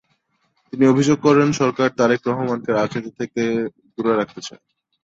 তিনি 0.73 0.83
অভিযোগ 0.87 1.17
করেন, 1.21 1.49
সরকার 1.51 1.89
তারেক 1.97 2.21
রহমানকে 2.25 2.69
রাজনীতি 2.71 3.11
থেকে 3.19 3.41
দূরে 3.93 4.13
রাখতে 4.15 4.39
চায়। 4.47 4.61